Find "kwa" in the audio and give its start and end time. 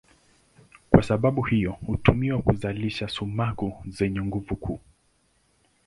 0.89-1.03